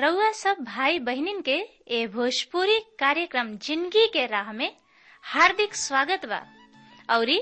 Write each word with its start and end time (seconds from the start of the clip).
रउआ 0.00 0.30
सब 0.32 0.56
भाई 0.64 0.98
बहिनीन 0.98 1.40
के 1.48 1.56
ए 1.96 2.06
भोजपुरी 2.14 2.78
कार्यक्रम 2.98 3.48
ज़िंदगी 3.66 4.06
के 4.12 4.26
राह 4.26 4.52
में 4.52 4.70
हार्दिक 5.24 5.74
स्वागत 5.74 6.26
बा। 6.28 6.40
औरी 7.16 7.40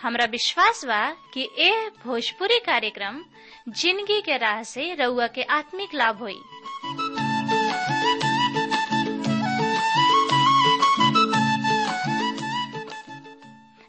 हमरा 0.00 0.24
विश्वास 0.30 0.84
बा 0.84 1.02
कि 1.34 1.48
ए 1.58 1.70
भोजपुरी 2.04 2.58
कार्यक्रम 2.66 3.22
ज़िंदगी 3.68 4.20
के 4.28 4.36
राह 4.38 4.62
से 4.72 4.92
रउआ 5.04 5.26
के 5.36 5.42
आत्मिक 5.58 5.94
लाभ 5.94 6.18
होई। 6.22 6.38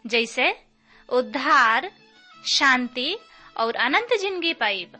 जैसे 0.05 0.53
उद्धार, 1.09 1.89
शांति 2.43 3.17
और 3.57 3.75
अनंत 3.75 4.13
ज़िंदगी 4.21 4.53
पाइब। 4.53 4.97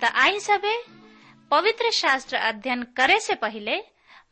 त 0.00 0.12
आई 0.14 0.40
सबे 0.40 0.76
पवित्र 1.50 1.90
शास्त्र 1.90 2.36
अध्ययन 2.36 2.82
करे 2.96 3.18
से 3.20 3.34
पहले 3.34 3.76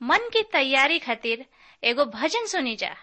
मन 0.03 0.29
की 0.33 0.43
तैयारी 0.43 0.99
खातिर 0.99 1.45
एगो 1.83 2.05
भजन 2.05 2.47
सुनी 2.47 2.77
जा। 2.77 2.95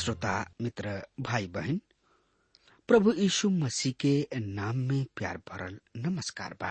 श्रोता, 0.00 0.54
मित्र 0.62 0.90
भाई 1.20 1.46
बहन 1.46 1.80
प्रभु 2.88 3.12
यीशु 3.12 3.48
मसीह 3.50 3.92
के 3.92 4.28
नाम 4.36 4.76
में 4.76 5.06
प्यार 5.16 5.36
भरल 5.36 5.78
नमस्कार 5.96 6.54
बा। 6.54 6.70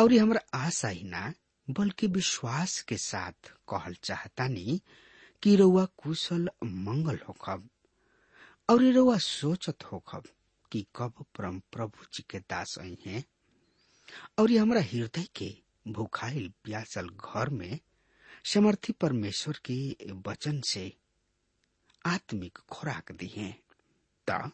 और 0.00 0.12
हमरा 0.12 0.40
आशा 0.54 0.88
ही 0.88 1.02
ना, 1.04 1.32
बल्कि 1.70 2.06
विश्वास 2.06 2.80
के 2.80 2.96
साथ 2.96 3.50
कहल 3.68 3.94
चाहतानी 3.94 4.80
कि 5.42 5.56
रउआ 5.56 5.84
कुशल 5.84 6.48
मंगल 6.64 7.18
होखब, 7.28 7.68
और 8.70 8.82
रउआ 8.82 9.16
सोचत 9.18 9.84
होखब 9.84 10.22
कि 10.72 10.86
कब 10.96 11.24
परम 11.38 11.58
प्रभु 11.58 12.06
जी 12.14 12.24
के 12.30 12.38
दास 12.38 12.78
आई 12.78 12.96
हैं, 13.06 13.24
और 14.38 14.52
हमरा 14.52 14.80
हृदय 14.80 15.26
के 15.36 15.54
भूखाइल 15.88 16.52
प्यासल 16.64 17.08
घर 17.08 17.48
में 17.48 17.78
समर्थी 18.44 18.92
परमेश्वर 18.92 19.60
के 19.64 19.96
वचन 20.28 20.60
से 20.60 20.92
आत्मिक 22.06 22.58
खुराक 22.72 23.12
दी 23.20 23.26
है 23.36 23.50
त 24.28 24.50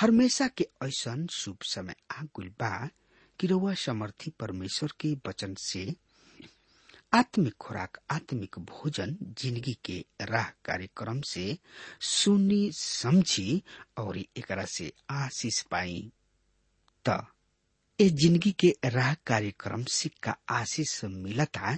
हमेशा 0.00 0.46
के 0.58 0.66
ऐसन 0.84 1.26
शुभ 1.32 1.62
समय 1.72 1.94
आगुल 2.18 2.48
बा 2.60 2.70
कि 3.40 3.46
रउआ 3.46 3.74
समर्थी 3.86 4.30
परमेश्वर 4.40 4.92
के 5.00 5.12
वचन 5.28 5.54
से 5.62 5.84
आत्मिक 7.14 7.54
खुराक, 7.60 7.98
आत्मिक 8.10 8.58
भोजन, 8.70 9.16
ज़िंदगी 9.40 9.76
के 9.84 10.04
राह 10.30 10.48
कार्यक्रम 10.64 11.20
से 11.28 11.56
सुनी, 12.00 12.70
समझी 12.76 13.62
और 13.98 14.18
एकरा 14.18 14.64
से 14.76 14.92
आशीष 15.10 15.60
पाई। 15.70 16.10
त 17.06 17.18
ए 17.98 18.08
ज़िंदगी 18.08 18.50
के 18.60 18.74
राह 18.84 19.14
कार्यक्रम 19.26 19.84
से 19.92 20.08
का 20.22 20.36
आशीष 20.56 21.04
मिलता, 21.04 21.76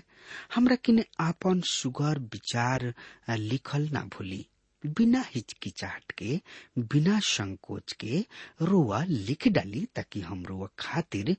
हमरा 0.55 0.77
किने 0.85 1.05
आपन 1.21 1.61
सुगर 1.67 2.19
विचार, 2.33 2.93
लिखल 3.31 3.89
ना 3.93 4.03
भूली। 4.17 4.47
बिना 4.87 5.25
हिचकिचाहट 5.29 6.13
के 6.13 6.41
बिना 6.79 7.21
संकोच 7.21 7.93
के 7.93 8.25
रोआ 8.63 9.05
लिख 9.05 9.49
डाली 9.49 9.89
ताकि 9.95 10.21
हम 10.21 10.47
रोआ 10.47 10.69
खातिर 10.79 11.37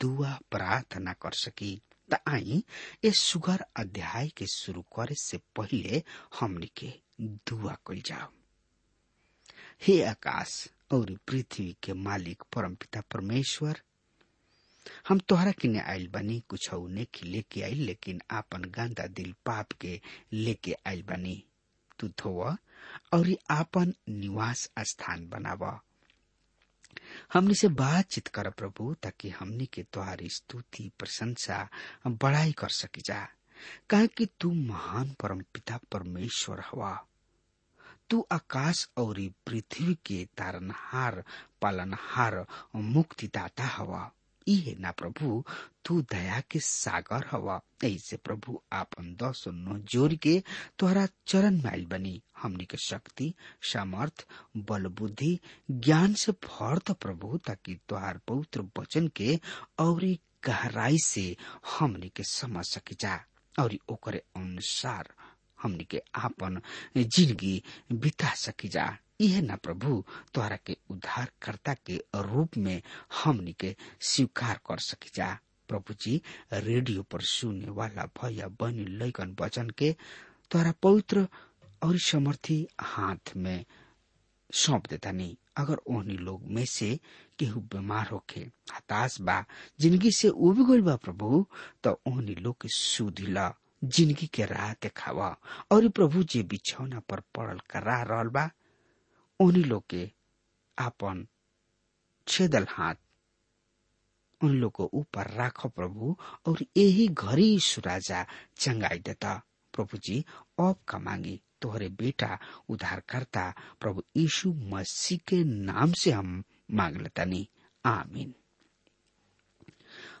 दुआ 0.00 0.38
प्रार्थना 0.50 1.12
कर 1.12 1.32
सकी। 1.32 1.80
त 2.12 2.18
आई 2.28 2.64
ए 3.04 3.10
सुगर 3.10 3.64
अध्याय 3.76 4.28
के 4.28 4.46
शुरू 4.46 4.82
करे 4.82 5.14
से 5.14 5.38
पहले 5.56 6.02
हमनी 6.40 6.70
के 6.76 6.92
दुआ 7.20 7.76
कल 7.86 8.00
जाओ। 8.06 8.28
हे 9.86 10.02
आकाश 10.02 10.68
और 10.92 11.18
पृथ्वी 11.28 11.76
के 11.82 11.92
मालिक, 11.92 12.42
परमपिता 12.56 13.00
परमेश्वर, 13.00 13.80
हम 15.08 15.18
तोहरा 15.18 15.52
किने 15.52 15.80
आइल 15.80 16.08
बनी, 16.08 16.42
कुछ 16.48 16.70
नेकी 16.74 17.28
लेके 17.28 17.62
आइल, 17.62 17.82
लेकिन 17.82 18.20
आपन 18.30 18.62
गंदा 18.64 19.06
दिल 19.06 19.34
पाप 19.46 19.72
के 19.72 20.00
लेके 20.32 20.76
आइल 20.86 21.02
बनी। 21.02 21.44
तू 22.00 22.08
धोव 22.08 22.56
और 23.12 23.36
आपन 23.50 23.94
निवास 24.08 24.70
स्थान 24.78 25.28
बनाव। 25.28 25.80
हमनी 27.32 27.54
से 27.54 27.68
बातचीत 27.68 28.28
कर 28.28 28.50
प्रभु, 28.50 28.94
ताकि 28.94 29.30
हमनी 29.30 29.66
के 29.66 29.82
तोहारी 29.82 30.28
स्तुति, 30.28 30.90
प्रशंसा 30.98 31.68
बड़ाई 32.06 32.52
कर 32.52 32.68
सकी 32.68 33.00
जा। 33.00 33.28
कि 33.92 34.26
तू 34.40 34.52
महान 34.52 35.10
परम 35.20 35.40
पिता 35.40 35.80
परमेश्वर 35.92 36.60
हवा। 36.60 37.06
तू 38.10 38.26
आकाश 38.32 38.88
और 38.96 39.14
पृथ्वी 39.46 39.94
के 39.94 40.28
तारनहार 40.36 41.24
पालनहार, 41.62 42.46
मुक्तिदाता 42.76 43.64
हवा। 43.64 44.12
ना 44.80 44.90
प्रभु, 44.90 45.44
तू 45.84 46.00
दया 46.02 46.40
के 46.40 46.60
सागर 46.60 47.26
हवा। 47.30 47.60
ऐसे 47.84 48.16
प्रभु 48.16 48.62
आपन 48.72 49.14
दस 49.22 49.44
नो 49.48 49.78
ज़ोर 49.78 50.14
के 50.14 50.42
तोहरा 50.78 51.06
चरण 51.26 51.56
माइल 51.56 51.86
बनी। 51.86 52.22
हमनी 52.42 52.64
के 52.64 52.76
शक्ति, 52.76 53.34
सामर्थ, 53.72 54.26
बल 54.56 54.86
बुद्धि, 54.86 55.40
ज्ञान 55.70 56.14
से 56.14 56.32
भर 56.32 56.78
तो 56.78 56.94
प्रभु, 56.94 57.38
ताकि 57.38 57.78
तोहार 57.88 58.20
पवित्र 58.28 58.68
वचन 58.78 59.08
के 59.08 59.40
और 59.78 60.04
गहराई 60.46 60.98
से 60.98 61.36
हमनी 61.78 62.08
के 62.08 62.22
समझ 62.22 62.64
सकी 62.64 62.94
जा। 63.00 63.24
और 63.60 63.76
ओकरे 63.88 64.22
अनुसार 64.36 65.08
हमनी 65.62 65.84
के 65.84 66.02
आपन 66.14 66.60
ज़िंदगी 66.96 67.62
बिता 67.92 68.34
सकी 68.34 68.68
जा। 68.68 68.98
यह 69.20 69.40
न 69.42 69.56
प्रभु 69.62 70.02
तोहरा 70.34 70.56
के 70.66 70.76
उद्धार 70.90 71.22
उद्धारकर्ता 71.24 71.74
के 71.86 71.96
रूप 72.16 72.56
में 72.56 72.80
हमनी 73.22 73.52
के 73.60 73.74
स्वीकार 74.10 74.60
कर 74.66 74.78
सकी 74.78 75.10
जा। 75.14 75.38
प्रभु 75.68 75.94
जी, 76.00 76.20
रेडियो 76.52 77.02
पर 77.12 77.20
सुनने 77.30 77.70
वाला 77.78 78.04
भैया 78.22 78.46
बनी 78.60 78.84
लैकन 78.98 79.34
वचन 79.40 79.70
के 79.78 79.94
तोहरा 80.50 80.72
पवित्र 80.82 81.26
और 81.82 81.98
समर्थी 81.98 82.66
हाथ 82.80 83.34
में 83.36 83.64
सौंप 84.50 84.86
देता 84.90 85.10
नहीं। 85.12 85.36
अगर 85.56 85.80
ओहनी 85.90 86.16
लोग 86.16 86.42
में 86.56 86.64
से 86.70 86.98
केहू 87.38 87.60
बीमार 87.74 88.06
होखे 88.12 88.40
हताश 88.74 89.20
बा 89.20 89.44
ज़िंदगी 89.80 90.10
से 90.18 90.28
उब 90.28 90.66
गइल 90.70 90.82
बा 90.82 90.94
प्रभु 91.04 91.44
तो 91.84 91.90
ओहनी 92.08 92.34
लोग 92.34 92.56
के 92.62 92.68
सुधिला 92.74 93.52
ज़िंदगी 93.84 94.26
के 94.34 94.44
राह 94.46 94.72
देखावा। 94.82 95.34
और 95.72 95.88
प्रभु 95.98 96.22
जे 96.22 96.42
बिछौना 96.52 97.00
पर 97.10 97.20
पड़ल 97.36 97.58
करा 97.70 98.00
रहल 98.10 98.28
बा। 98.38 98.48
उन्हीं 99.40 99.64
लोग 99.64 99.84
के 99.90 100.10
आपन 100.78 101.26
छेदल 102.26 102.66
हाथ, 102.70 102.94
उन 104.40 104.54
लोग 104.54 104.72
को 104.72 104.90
ऊपर 104.94 105.30
राखो 105.30 105.68
प्रभु, 105.68 106.16
और 106.46 106.64
यही 106.76 107.08
घरी 107.08 107.58
सुराजा 107.60 108.24
चंगाई 108.56 108.98
देता। 108.98 109.34
प्रभु 109.74 109.98
जी 109.98 110.24
अब 110.60 110.76
का 110.88 110.98
मांगी 110.98 111.40
तोहरे 111.62 111.88
बेटा 111.88 112.38
उद्धारकर्ता 112.68 113.52
प्रभु 113.80 114.02
यीशु 114.16 114.52
मसीह 114.72 115.18
के 115.28 115.42
नाम 115.44 115.92
से 115.92 116.10
हम 116.10 116.42
मांग 116.70 116.96
लेता 116.96 117.24
नहीं 117.24 117.46
आमीन। 117.84 118.34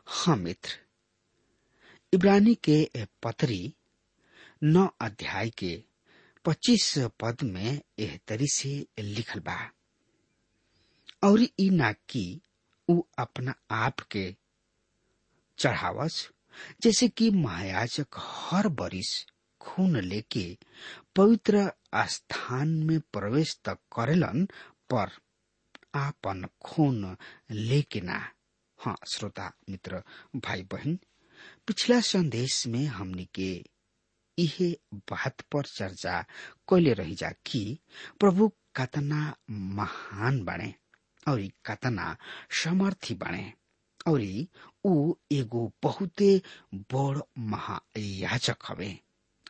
हाँ 0.06 0.36
मित्र, 0.36 0.70
इब्रानी 2.12 2.54
के 2.54 2.88
पतरी 3.22 3.74
नौ 4.62 4.86
अध्याय 5.00 5.50
के 5.50 5.72
पच्चीस 6.44 6.94
पद 7.20 7.42
में 7.42 7.80
एह 7.98 8.18
तरी 8.28 8.46
से 8.48 8.86
लिखल 8.98 9.40
बा। 9.40 9.58
और 11.24 11.46
ना 11.60 11.92
कि 11.92 12.40
उ 12.88 13.00
अपना 13.18 13.54
आप 13.70 14.00
के 14.00 14.36
चढ़ावस, 15.58 16.28
जैसे 16.82 17.08
कि 17.08 17.30
महायाजक 17.30 18.06
हर 18.18 18.68
बरिस 18.68 19.26
खून 19.60 19.96
लेके 20.00 20.58
पवित्र 21.16 21.72
स्थान 21.94 22.68
में 22.68 23.00
प्रवेश 23.00 23.58
तक 23.64 23.78
करेलन 23.96 24.44
पर 24.92 25.10
आपन 25.94 26.46
खून 26.64 27.16
लेके 27.50 28.00
ना। 28.00 28.18
हाँ 28.78 28.96
श्रोता, 29.12 29.52
मित्र 29.70 30.02
भाई 30.36 30.62
बहन 30.62 30.98
पिछला 31.66 32.00
संदेश 32.00 32.66
में 32.66 32.84
हमनी 32.86 33.28
के 33.34 33.64
इहे 34.38 34.70
बात 35.10 35.40
पर 35.52 35.64
चर्चा 35.66 36.20
कैले 36.68 36.92
रही 37.00 37.14
जा 37.22 37.30
कि 37.46 37.78
प्रभु 38.20 38.48
कतना 38.76 39.34
महान 39.50 40.42
बने 40.44 40.74
और 41.28 41.40
कतना 41.66 42.16
समर्थी 42.62 43.14
बने 43.22 43.52
और 44.08 44.22
ऊ 44.86 45.14
एगो 45.32 45.70
बहुते 45.82 46.30
बड़ 46.92 47.18
महायाचक 47.52 48.56
हवे। 48.68 48.98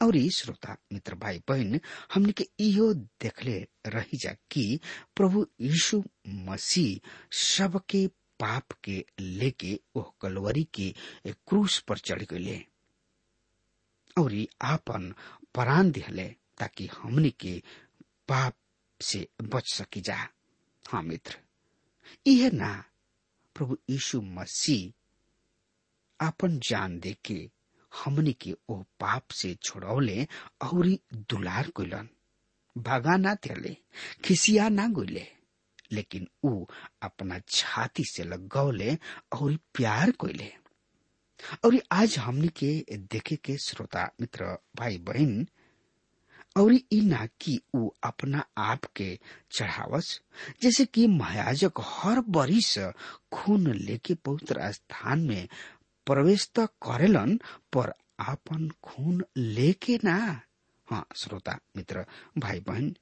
और 0.03 0.17
श्रोता, 0.35 0.77
मित्र 0.93 1.15
भाई 1.23 1.39
बहन 1.49 1.81
हमने 2.15 2.33
के 2.41 2.47
इहो 2.61 2.93
देखले 2.95 3.57
रही 3.87 4.19
जा 4.23 4.33
कि 4.51 4.79
प्रभु 5.17 5.47
यीशु 5.61 6.03
मसीह 6.49 7.09
सबके 7.39 8.07
पाप 8.41 8.73
के 8.85 9.05
लेके 9.21 9.79
ओह 9.97 10.13
कलवरी 10.21 10.65
के 10.75 10.91
क्रूस 11.27 11.79
पर 11.89 11.99
चढ़ 11.99 12.23
गए 12.33 12.65
और 14.19 14.35
आपन 14.63 15.15
परान 15.55 15.91
दिहले 15.91 16.29
ताकि 16.59 16.87
हमनी 16.87 17.31
के 17.31 17.63
पाप 18.29 18.55
से 19.01 19.29
बच 19.43 19.73
सकी 19.75 20.01
जा। 20.01 20.29
हाँ 20.89 21.03
मित्र। 21.03 21.39
यह 22.27 22.51
ना, 22.55 22.85
प्रभु 23.55 23.77
यीशु 23.91 24.21
मसीह 24.21 24.93
आपन 26.21 26.59
जान 26.59 26.99
दे 27.01 27.17
के 27.25 27.51
हमनी 27.93 28.33
के 28.33 28.55
ओ 28.69 28.75
पाप 29.01 29.31
से 29.31 29.55
छोड़ौले 29.63 30.27
और 30.63 30.87
दुलार 31.15 31.71
कोइलन। 31.71 32.09
भगा 32.77 33.17
ना 33.17 33.35
तेले 33.35 33.77
खिसिया 34.25 34.69
ना 34.69 34.89
गोले 34.89 35.27
लेकिन 35.93 36.29
ऊ 36.45 36.67
अपना 37.03 37.39
छाती 37.49 38.05
से 38.05 38.25
लगौले 38.25 38.95
और 39.33 39.57
प्यार 39.75 40.11
कोइले। 40.11 40.53
और 41.65 41.79
आज 41.93 42.17
हमने 42.19 42.49
के 42.63 42.85
देखे 43.13 43.37
के 43.45 43.57
श्रोता, 43.59 44.11
मित्र 44.21 44.45
भाई 44.77 44.99
बहन 44.99 45.47
और 46.57 46.73
ई 46.75 47.01
ना 47.01 47.27
कि 47.41 47.61
ऊ 47.75 47.89
अपना 48.05 48.45
आप 48.59 48.85
के 48.97 49.19
चढ़ावस, 49.53 50.21
जैसे 50.63 50.85
कि 50.85 51.07
महायाजक 51.07 51.81
हर 51.87 52.21
बरिस 52.29 52.79
खून 53.33 53.73
लेके 53.75 54.15
पवित्र 54.15 54.71
स्थान 54.73 55.21
में 55.29 55.49
प्रवेश 56.07 56.49
त 56.59 56.69
करेलन, 56.83 57.37
पर 57.73 57.93
आपन 58.21 58.69
खून 58.83 59.25
लेके 59.37 59.99
ना। 60.05 60.19
हाँ 60.89 61.07
श्रोता, 61.21 61.59
मित्र 61.77 62.05
भाई 62.39 62.61
बहन 62.61 62.95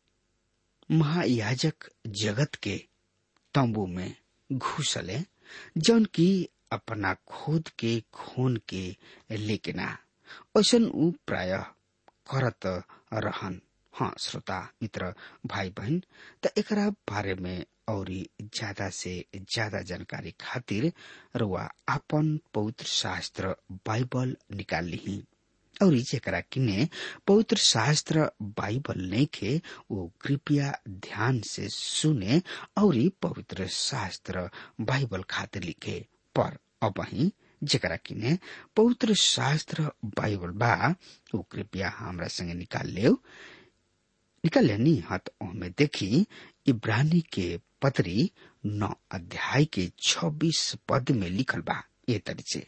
महायाजक 0.90 1.90
जगत 2.22 2.54
के 2.62 2.76
तंबू 3.54 3.86
में 3.86 4.14
घुसले, 4.50 5.18
जौन 5.78 6.04
की 6.04 6.48
अपना 6.72 7.14
खुद 7.28 7.68
के 7.78 7.98
खून 8.14 8.56
के 8.68 8.84
लेके 9.36 9.72
ना 9.72 9.96
ऐसन 10.58 10.84
ऊ 10.94 11.10
प्राय 11.26 11.52
करत 12.30 12.66
रहन। 13.14 13.60
हाँ 13.94 14.12
श्रोता, 14.20 14.58
मित्र 14.82 15.12
भाई 15.46 15.70
बहन 15.78 16.00
त 16.44 16.50
एकरा 16.58 16.88
बारे 17.10 17.34
में 17.34 17.64
और 17.88 18.08
ज़्यादा 18.42 18.88
से 18.90 19.12
ज़्यादा 19.36 19.80
जानकारी 19.90 20.30
खातिर 20.40 20.92
रुआ 21.40 21.68
अपन 21.94 22.36
पवित्र 22.54 22.84
शास्त्र 22.86 23.54
बाइबल 23.86 24.36
निकाल 24.56 24.84
ली 24.84 25.22
और 25.82 25.94
जेकरा 26.10 26.40
किने 26.52 26.88
पवित्र 27.28 27.56
शास्त्र 27.56 28.28
बाइबल 28.58 29.00
नइखे 29.10 29.60
वो 29.90 30.10
कृपया 30.20 30.72
ध्यान 30.88 31.40
से 31.50 31.68
सुने 31.72 32.40
और 32.82 32.96
पवित्र 33.22 33.66
शास्त्र 33.72 34.48
बाइबल 34.80 35.22
खातिर 35.30 35.62
लिखे। 35.62 36.04
पर 36.38 36.56
अब 36.86 37.00
ही 37.12 37.32
जेकरा 37.62 37.96
किने 38.06 38.38
पवित्र 38.76 39.14
शास्त्र 39.20 39.90
बाइबल 40.04 40.50
बा 40.62 40.74
वो 41.34 41.42
कृपया 41.50 41.88
हमरा 41.98 42.26
संगे 42.36 42.54
निकाल 42.54 42.88
ले 42.98 43.08
निकाल 44.44 44.64
लेनी 44.66 44.96
हत 45.10 45.30
ओमे 45.42 45.68
देखी 45.78 46.26
इब्रानी 46.68 47.20
के 47.32 47.48
पत्री 47.82 48.30
नौ 48.66 48.92
अध्याय 49.12 49.64
के 49.74 49.90
छब्बीस 50.08 50.74
पद 50.88 51.10
में 51.20 51.28
लिखल 51.30 51.60
बा 51.68 51.82
ये 52.08 52.18
तरी 52.26 52.42
से। 52.52 52.66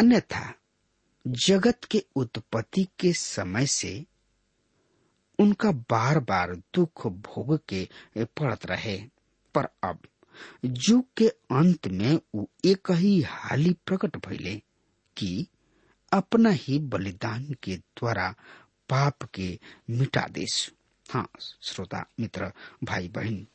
अन्यथा, 0.00 0.52
जगत 1.24 1.84
के 1.90 2.02
उत्पत्ति 2.16 2.86
के 3.00 3.12
समय 3.12 3.66
से 3.66 3.92
उनका 5.38 5.70
बार 5.90 6.18
बार 6.30 6.54
दुख 6.74 7.06
भोग 7.06 7.58
के 7.68 7.88
पड़त 8.38 8.66
रहे, 8.66 8.96
पर 9.54 9.68
अब 9.88 10.00
युग 10.64 11.06
के 11.16 11.28
अंत 11.28 11.88
में 11.88 12.20
वो 12.34 12.50
एक 12.64 12.90
ही 12.90 13.22
हाली 13.22 13.72
प्रकट 13.86 14.26
भइले 14.26 14.62
कि 15.16 15.46
अपना 16.12 16.50
ही 16.50 16.78
बलिदान 16.78 17.56
के 17.62 17.76
द्वारा 17.76 18.34
पाप 18.88 19.22
के 19.22 19.58
मिटा 19.90 20.26
देश 20.28 20.72
हाँ 21.10 21.28
श्रोता, 21.62 22.06
मित्र 22.20 22.52
भाई 22.84 23.08
बहन 23.08 23.46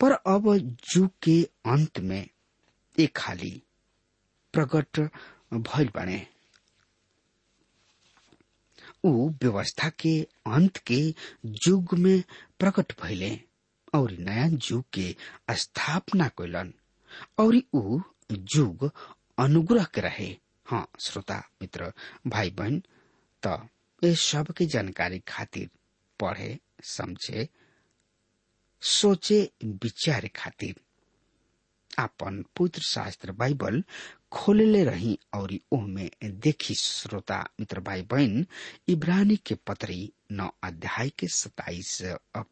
पर 0.00 0.12
अब 0.12 0.70
युग 0.96 1.10
के 1.22 1.42
अंत 1.42 2.00
में 2.00 2.28
एक 2.98 3.18
हाली 3.20 3.62
प्रकट 4.52 5.10
भइल 5.54 5.90
बने। 5.94 6.26
व्यवस्था 9.42 9.88
के 9.88 10.22
अंत 10.46 10.76
के 10.76 11.14
युग 11.68 11.94
में 11.94 12.22
प्रकट 12.58 12.92
भइले। 13.02 13.40
और 13.96 14.12
नया 14.18 14.46
युग 14.70 14.84
के 14.92 15.14
स्थापना 15.56 16.28
कैलन 16.38 16.72
और 17.38 17.60
ऊ 17.74 18.00
युग 18.56 18.90
अनुग्रह 19.38 19.84
के 19.94 20.00
रहे। 20.00 20.36
हाँ 20.66 20.86
श्रोता, 21.00 21.42
मित्र 21.62 21.92
भाई 22.26 22.50
बहन 22.50 22.82
त 23.42 23.68
ये 24.02 24.14
सब 24.14 24.50
के 24.56 24.66
जानकारी 24.66 25.18
खातिर 25.28 25.68
पढ़े, 26.20 26.58
समझे, 26.84 27.48
सोचे, 28.82 29.40
विचारे 29.64 30.28
खातिर। 30.36 30.74
आपन 31.98 32.44
पुत्र 32.56 32.82
शास्त्र 32.82 33.32
बाइबल 33.32 33.82
खोलले 34.32 34.84
रही 34.84 35.18
और 35.34 35.52
ओमे 35.72 36.10
देखी, 36.24 36.74
श्रोता, 36.74 37.38
मित्र 37.60 37.80
भाई 37.80 38.02
बहन 38.02 38.46
इब्रानी 38.88 39.36
के 39.46 39.54
पत्री 39.66 40.12
नौ 40.30 40.48
अध्याय 40.64 41.08
के 41.18 41.26
सताइस 41.28 41.98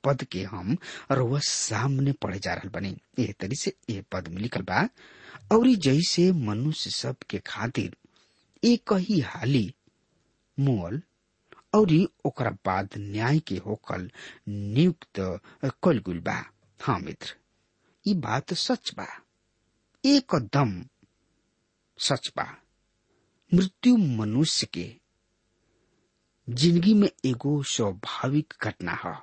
पद 0.05 0.25
के 0.33 0.43
हम 0.43 0.77
रोज 1.13 1.43
सामने 1.43 2.13
पढ़े 2.23 2.39
जा 2.39 2.55
रहा 2.55 2.69
बने। 2.75 2.95
एह 3.19 3.33
तरी 3.41 3.57
से 3.57 3.75
ए 3.91 4.03
पद 4.13 4.29
में 4.29 4.41
लिखल 4.43 4.63
बा, 4.63 4.89
और 5.53 5.69
जैसे 5.85 6.31
मनुष्य 6.33 6.91
सब 6.91 7.17
के 7.31 7.39
खातिर 7.47 7.97
एक 8.63 8.93
ही 9.01 9.21
हाली 9.21 9.75
मोल, 10.59 11.03
और 11.75 11.93
ओकरा 12.25 12.51
बाद 12.67 12.95
न्याय 12.99 13.39
के 13.39 13.57
होकल 13.57 14.11
नियुक्त 14.49 15.21
कल 15.85 15.99
गुल 15.99 16.21
बा। 16.21 16.39
हाँ 16.81 16.99
मित्र 17.01 17.35
ये 18.07 18.15
बात 18.15 18.53
सच 18.55 18.93
बा। 18.97 19.07
एकदम 20.05 20.83
सच 21.99 22.31
बा। 22.37 22.45
मृत्यु 23.53 23.97
मनुष्य 23.97 24.67
के 24.75 24.85
ज़िंदगी 26.49 26.93
में 26.95 27.09
एगो 27.27 27.63
स्वाभाविक 27.63 28.55
घटना 28.63 28.93
है। 29.05 29.15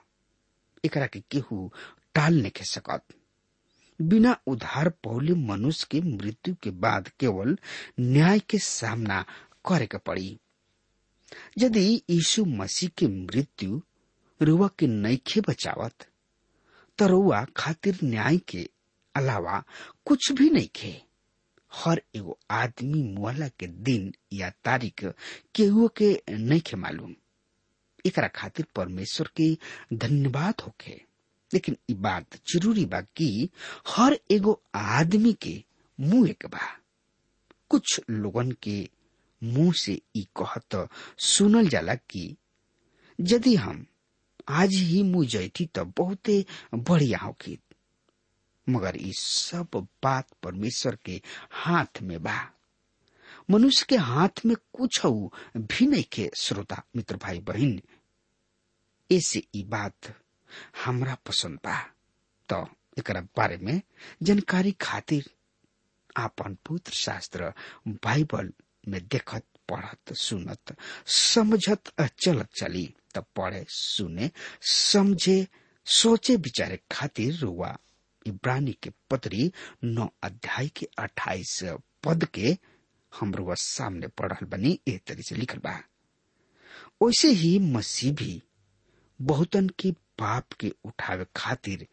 एकरा 0.86 1.08
के 1.13 1.20
केहू 1.32 1.68
टाल 2.16 2.42
नहीं 2.42 2.63
सकत। 2.66 3.04
बिना 4.00 4.36
उधार 4.48 4.90
पौले 5.04 5.34
मनुष्य 5.48 5.88
के 5.92 6.01
मृत्यु 6.01 6.56
के 6.63 6.70
बाद 6.86 7.10
केवल 7.20 7.58
न्याय 8.00 8.40
के 8.50 8.58
सामना 8.68 9.22
करे 9.70 9.86
के 9.88 9.98
पड़ी। 10.08 10.38
यदि 11.58 11.84
यीशु 12.10 12.46
मसीह 12.46 12.90
के 12.98 13.08
मृत्यु 13.08 13.82
रुआ 14.42 14.68
के 14.80 14.88
नईखे 14.88 15.42
बचावत 15.48 16.08
तो 17.00 17.08
रुआ 17.08 17.44
खातिर 17.58 18.00
न्याय 18.04 18.38
के 18.50 18.70
अलावा 19.16 19.63
कुछ 20.06 20.32
भी 20.32 20.50
नहीं 20.50 20.68
खे 20.75 21.01
हर 21.72 22.01
एगो 22.16 22.38
आदमी 22.51 23.01
मुआला 23.13 23.48
के 23.60 23.68
दिन 23.88 24.12
या 24.34 24.50
तारीख 24.66 25.04
केहू 25.56 25.88
के 25.98 26.12
नहीं 26.32 26.60
खे 26.68 26.78
मालूम। 26.78 27.16
एकरा 28.06 28.28
खातिर 28.36 28.66
परमेश्वर 28.75 29.30
के 29.40 29.54
धन्यवाद 29.98 30.62
होखे। 30.66 31.00
लेकिन 31.51 31.75
ई 31.90 31.94
बात 32.04 32.36
ज़रूरी 32.54 32.86
बा 32.92 33.01
कि 33.18 33.50
हर 33.96 34.18
एगो 34.32 34.62
आदमी 34.75 35.34
के 35.42 35.62
मुँह 36.00 36.30
एक 36.30 36.46
बा। 36.54 36.68
कुछ 37.70 38.00
लोगन 38.10 38.51
के 38.63 38.80
मुँह 39.42 39.72
से 39.82 40.00
ई 40.18 40.28
कहत 40.42 40.88
सुनल 41.25 41.68
जाला 41.70 41.96
कि 42.10 42.36
यदि 43.20 43.56
हम 43.56 43.86
आज 44.50 44.74
ही 44.74 45.01
मुँह 45.04 45.28
जैती 45.30 45.66
तो 45.75 45.84
बहुते 45.98 46.44
बढ़िया 46.75 47.20
होगी 47.24 47.58
मगर 48.72 48.98
ई 48.98 49.12
सब 49.13 49.88
बात 50.04 50.28
परमेश्वर 50.44 50.98
के 51.06 51.22
हाथ 51.51 52.01
में 52.01 52.24
बा। 52.24 52.51
मनुष्य 53.50 53.86
के 53.90 53.98
हाथ 53.98 54.46
में 54.46 54.56
कुछ 54.74 55.01
भी 55.58 55.88
नहीं 55.88 56.04
के, 56.04 56.32
श्रोता, 56.38 56.84
मित्र, 56.96 57.18
भाई, 57.18 57.40
बहन। 57.40 57.82
ऐसे 59.12 59.44
बात 59.58 60.20
हमरा 60.86 61.16
पसंद 61.16 61.56
बा। 61.56 61.80
तो 62.50 62.68
एक 63.00 63.12
बारे 63.38 63.58
में 63.58 63.82
जानकारी 64.24 64.72
खातिर 64.72 65.30
आपन 66.18 66.58
पुत्र 66.66 66.92
शास्त्र 66.92 67.54
बाइबल 67.88 68.54
में 68.88 69.08
देखत, 69.08 69.44
पढ़त, 69.70 70.13
सुनत, 70.13 70.75
समझत 71.08 71.84
चलत 72.25 72.50
चली। 72.60 72.96
तब 73.16 73.25
पढ़े, 73.36 73.66
सुने, 73.70 74.32
समझे, 74.62 75.48
सोचे, 75.86 76.36
विचारे 76.36 76.80
खातिर 76.92 77.36
रुआ 77.36 77.78
इब्रानी 78.28 78.72
के 78.84 78.90
पत्री 79.12 79.51
नौ 79.84 80.08
अध्याय 80.24 80.68
के 80.78 80.88
अट्ठाईस 81.00 81.60
पद 82.06 82.25
के 82.34 82.58
हम 83.13 83.34
सामने 83.62 84.08
पढ़ल 84.20 84.46
बनी 84.50 84.80
ए 84.88 84.98
तरी 85.08 85.24
से 85.24 85.36
लिखल 85.36 85.58
बा। 85.63 85.74
वैसे 87.04 87.32
ही 87.42 87.58
मसीह 87.60 88.13
भी 88.16 88.42
बहुतन 89.20 89.68
के 89.80 89.92
पाप 90.20 90.54
के 90.60 90.72
उठावे 90.86 91.25
खातिर 91.36 91.86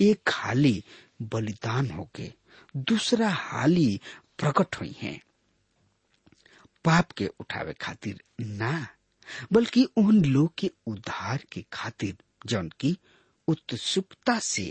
एक 0.00 0.30
हाली 0.34 0.82
बलिदान 1.34 1.90
होके 1.90 2.32
दूसरा 2.76 3.28
हाली 3.30 4.00
प्रकट 4.38 4.76
हुई 4.80 4.94
है। 5.00 5.18
पाप 6.84 7.12
के 7.18 7.26
उठावे 7.40 7.72
खातिर 7.80 8.20
ना, 8.40 8.86
बल्कि 9.52 9.84
उन 9.98 10.24
लोग 10.24 10.52
के 10.58 10.70
उद्धार 10.86 11.44
के 11.52 11.64
खातिर 11.72 12.16
जौन 12.46 12.68
की 12.80 12.96
उत्सुकता 13.48 14.38
से 14.38 14.64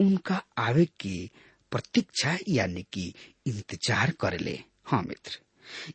उनका 0.00 0.42
आवे 0.58 0.84
की 1.00 1.30
प्रतीक्षा 1.70 2.36
यानी 2.48 2.82
कि 2.82 3.14
इंतज़ार 3.46 4.10
करेले 4.10 4.58
हाँ 4.84 5.02
मित्र, 5.02 5.38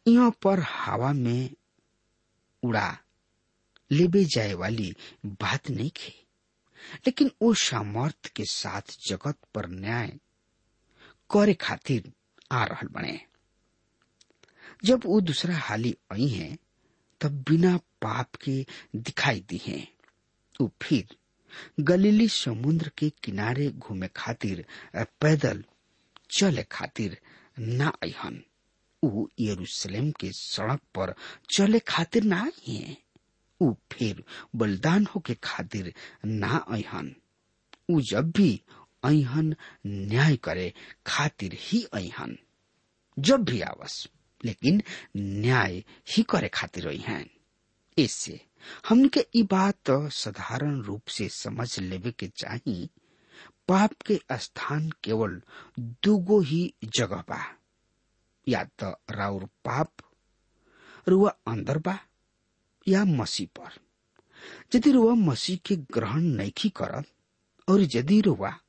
यहाँ 0.07 0.31
पर 0.43 0.59
हवा 0.59 1.13
में 1.13 1.49
उड़ा 2.63 2.97
लेबे 3.91 4.23
जाए 4.25 4.53
वाली 4.53 4.95
बात 5.25 5.69
नहीं 5.69 5.89
खे 5.95 6.13
लेकिन 7.07 7.31
वो 7.41 7.53
सामर्थ 7.53 8.27
के 8.27 8.45
साथ 8.45 8.97
जगत 9.09 9.37
पर 9.53 9.67
न्याय 9.69 10.19
करे 11.29 11.53
खातिर 11.53 12.11
आ 12.51 12.63
रहा 12.65 12.87
बने। 12.91 13.19
जब 14.85 15.01
वो 15.05 15.21
दूसरा 15.21 15.57
हाली 15.57 15.95
आई 16.13 16.27
है, 16.27 16.57
तब 17.21 17.43
बिना 17.49 17.77
पाप 17.77 18.35
के 18.35 18.65
दिखाई 18.95 19.39
दी 19.39 19.61
है, 19.65 19.87
वो 20.61 20.71
फिर 20.81 21.15
गलीली 21.89 22.27
समुद्र 22.29 22.91
के 22.97 23.09
किनारे 23.23 23.69
घूमे 23.71 24.07
खातिर, 24.15 24.65
पैदल 25.21 25.63
चले 26.37 26.63
खातिर 26.71 27.17
ना 27.59 27.87
अहन 28.03 28.41
ऊ 29.03 29.25
यरूशलेम 29.39 30.11
के 30.19 30.31
सड़क 30.35 30.79
पर 30.95 31.13
चले 31.55 31.79
खातिर 31.87 32.23
ना 32.23 32.41
आई 32.43 32.95
ऊ 33.61 33.73
फिर 33.91 34.23
बलिदान 34.55 35.05
होके 35.15 35.33
खातिर 35.43 35.93
ना 36.25 36.57
अहन 36.57 37.13
ऊ 37.91 37.99
जब 38.11 38.31
भी 38.37 38.49
अहन 39.05 39.55
न्याय 39.85 40.35
करे 40.43 40.71
खातिर 41.07 41.55
ही 41.59 41.83
अहन 41.93 42.37
जब 43.17 43.43
भी 43.49 43.59
आवस, 43.61 44.07
लेकिन 44.45 44.81
न्याय 45.17 45.83
ही 46.15 46.23
करे 46.29 46.47
खातिर 46.53 46.87
अहन 46.87 47.25
इससे 47.97 48.39
हमके 48.89 49.27
ई 49.35 49.43
बात 49.43 49.91
साधारण 49.91 50.81
रूप 50.81 51.07
से 51.07 51.29
समझ 51.29 51.79
लेवे 51.79 52.11
के 52.11 52.27
चाही, 52.27 52.89
पाप 53.67 53.91
के 54.05 54.21
स्थान 54.33 54.91
केवल 55.03 55.41
दुगो 55.79 56.39
ही 56.39 56.73
जगह 56.97 57.23
बा। 57.29 57.55
या 58.47 58.63
तो 58.63 59.01
राउर 59.11 59.45
पाप, 59.45 59.91
रुआ 61.07 61.29
अंदर 61.47 61.77
बा, 61.77 61.99
या 62.87 63.05
मसीह 63.05 63.47
पर। 63.47 63.79
यदि 64.75 64.91
रुआ 64.91 65.13
मसीह 65.13 65.57
के 65.65 65.75
ग्रहण 65.75 66.21
नहीं 66.21 66.69
करत, 66.69 67.05
और 67.69 67.81
यदि 67.81 68.21
रुआ 68.21 68.59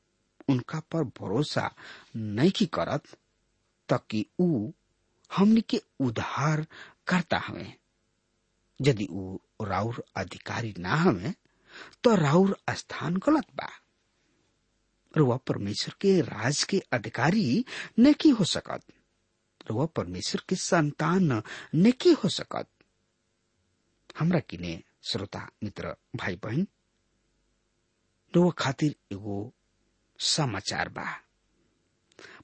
उनका 0.49 0.81
पर 0.81 1.05
भरोसा 1.05 1.75
नहीं 2.17 2.67
करत, 2.67 3.03
तकि 3.89 4.27
ऊ 4.41 4.71
हमनी 5.37 5.61
के 5.61 5.83
उद्धार 6.01 6.67
करता 7.07 7.39
हमें 7.39 7.75
यदि 8.81 9.07
ऊ 9.11 9.39
राउर 9.63 10.05
अधिकारी 10.17 10.75
ना 10.79 10.95
हमें 10.95 11.35
तो 12.05 12.15
राउर 12.15 12.59
स्थान 12.77 13.17
गलत 13.17 13.47
बा। 13.55 13.71
रुआ 15.17 15.37
परमेश्वर 15.37 15.95
के 16.01 16.21
राज 16.21 16.63
के 16.65 16.79
अधिकारी 16.93 17.65
नेकी 17.99 18.31
हो 18.31 18.45
सकत। 18.45 18.83
रुआ 19.71 19.87
परमेश्वर 19.87 20.43
के 20.49 20.57
संतान 20.57 21.43
नेकी 21.75 22.13
हो 22.13 22.29
सकत। 22.29 22.69
हमरा 24.19 24.41
किने 24.41 24.83
श्रोता, 25.03 25.49
मित्र 25.65 25.97
भाई 26.17 26.37
बहन 26.37 26.67
रुआ 28.35 28.51
खातिर 28.51 28.97
एगो 29.13 29.53
समाचार 30.21 30.89
बा। 30.89 31.07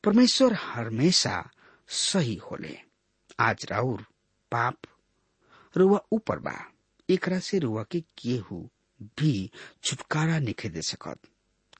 परमेश्वर 0.04 0.52
हमेशा 0.52 1.50
सही 1.88 2.34
होले। 2.34 2.78
आज 3.40 3.66
राउर 3.70 4.02
पाप 4.52 4.76
रुआ 5.76 6.00
ऊपर 6.12 6.38
बा। 6.38 6.54
एकरा 7.10 7.38
से 7.38 7.58
रुआ 7.58 7.82
के 7.90 8.00
केहू 8.18 8.70
भी 9.02 9.50
छुटकारा 9.84 10.38
निखे 10.38 10.68
दे 10.68 10.82
सकत। 10.82 11.18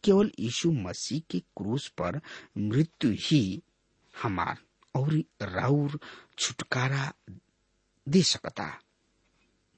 केवल 0.04 0.30
यीशु 0.38 0.70
मसीह 0.72 1.20
के 1.30 1.38
क्रूस 1.40 1.88
पर 1.88 2.20
मृत्यु 2.58 3.10
ही 3.20 3.62
हमार 4.22 4.58
और 4.94 5.14
राउर 5.42 6.00
छुटकारा 6.38 7.12
दे 8.08 8.22
सकता। 8.22 8.80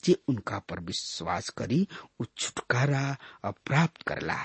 जे 0.04 0.12
उनका 0.28 0.58
पर 0.58 0.80
विश्वास 0.80 1.48
करी, 1.48 1.88
उ 2.20 2.24
छुटकारा 2.38 3.16
प्राप्त 3.44 4.02
करला। 4.02 4.38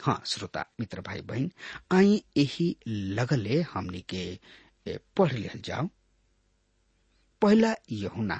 हाँ 0.00 0.22
श्रोता, 0.26 0.64
मित्र 0.80 1.00
भाई 1.00 1.20
बहन 1.20 1.50
आई 1.92 2.22
यही 2.36 2.76
लगले 2.88 3.60
हमनी 3.62 4.00
के 4.00 4.38
पढ़ 4.88 5.32
लिहल 5.32 5.60
जाओ। 5.60 5.88
पहला 7.42 7.74
यहुना 7.90 8.36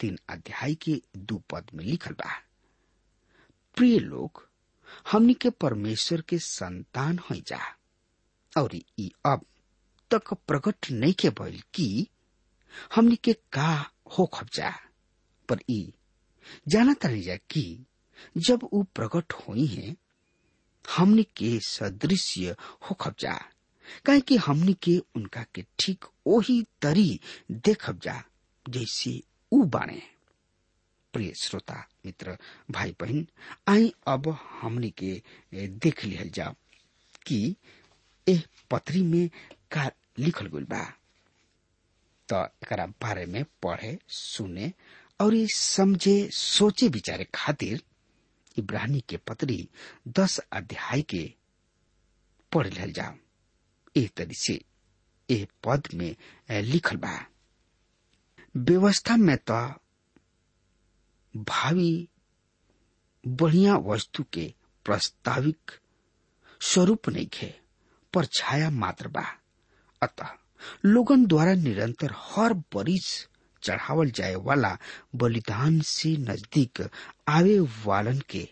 तीन 0.00 0.18
अध्याय 0.30 0.74
के 0.74 1.00
दू 1.16 1.42
पद 1.50 1.70
में 1.74 1.84
लिखल 1.84 2.14
बा। 2.14 2.30
प्रिय 3.76 3.98
लोग, 3.98 4.48
हमनी 5.12 5.34
के 5.34 5.50
परमेश्वर 5.50 6.20
के 6.20 6.38
संतान 6.38 7.18
हो 7.18 7.34
जा। 7.36 7.60
और 8.58 8.74
अब 9.26 9.44
तक 10.10 10.32
प्रकट 10.34 10.90
नहीं 10.90 11.12
के 11.20 11.30
भइल 11.30 11.60
कि 11.74 12.06
हमनी 12.94 13.16
के 13.16 13.32
का 13.52 13.90
हो 14.18 14.26
खबजा 14.26 14.70
पर 15.48 15.58
ई 15.70 15.92
जाना 16.68 16.94
तनी 16.94 17.20
जा 17.22 17.36
कि 17.36 17.62
जब 18.36 18.68
ऊ 18.72 18.82
प्रकट 18.82 19.32
हुई 19.32 19.66
है, 19.66 19.96
हमनी 20.96 21.22
के 21.36 21.58
सदृश्य 21.66 22.56
हो 22.82 22.94
खबजा 22.94 23.38
काहे 24.04 24.20
कि 24.20 24.36
हमनी 24.36 24.74
के 24.82 24.98
उनका 25.16 25.44
के 25.54 25.64
ठीक 25.78 26.04
ओही 26.26 26.62
तरी 26.82 27.20
देखब 27.50 27.98
जा। 28.02 28.22
जैसे 28.66 29.20
ऊ 29.52 29.62
बाणे 29.74 30.00
प्रिय 31.14 31.32
श्रोता, 31.40 31.86
मित्र 32.06 32.36
भाई 32.70 32.94
बहन 33.00 33.26
आई 33.68 33.92
अब 34.08 34.28
हमनी 34.60 34.90
के 35.02 35.22
देख 35.54 36.04
लिहल 36.04 36.28
जा 36.34 36.54
कि 37.26 37.54
एह 38.26 38.42
पत्री 38.70 39.02
में 39.02 39.28
का 39.72 39.90
लिखल 40.18 40.46
गइल 40.54 40.64
बा। 40.70 40.82
तो 42.28 42.44
एकरा 42.62 42.86
बारे 43.02 43.24
में 43.26 43.44
पढ़े, 43.62 43.98
सुने 44.08 44.72
और 45.20 45.34
ये 45.34 45.46
समझे, 45.54 46.28
सोचे 46.32 46.88
विचारे 46.88 47.26
खातिर 47.34 47.82
इब्राहिमी 48.58 49.00
के 49.08 49.16
पत्री 49.28 49.68
दस 50.18 50.38
अध्याय 50.38 51.02
के 51.02 51.22
पढ़ 52.52 52.66
लिहल 52.66 52.92
जा। 52.92 53.14
एह 53.96 54.08
तरी 54.16 54.34
से 54.34 54.60
एह 55.28 55.46
पद 55.64 55.88
में 55.94 56.14
लिखल 56.50 56.96
बा। 56.96 57.16
व्यवस्था 58.54 59.16
में 59.16 59.36
तो 59.50 59.54
भावी 61.34 62.08
बढ़िया 63.24 63.76
वस्तु 63.86 64.24
के 64.32 64.52
प्रस्ताविक 64.86 65.70
स्वरूप 66.60 67.08
नहीं 67.08 67.26
खे 67.32 67.54
पर 68.14 68.24
छाया 68.32 68.70
मात्र 68.70 69.08
बा। 69.08 69.24
अतः 70.02 70.28
लोगन 70.84 71.26
द्वारा 71.26 71.54
निरंतर 71.54 72.14
हर 72.18 72.54
बरिस 72.74 73.06
चढ़ावल 73.62 74.10
जाए 74.10 74.34
वाला 74.34 74.76
बलिदान 75.14 75.80
से 75.86 76.16
नज़दीक 76.18 76.88
आवे 77.28 77.58
वालन 77.86 78.20
के 78.30 78.48